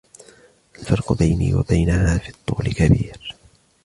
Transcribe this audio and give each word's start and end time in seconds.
الفرق 0.79 1.13
بيني 1.13 1.53
و 1.53 1.61
بينها 1.61 2.17
في 2.17 2.29
الطول 2.29 2.73
كبير. 2.73 3.35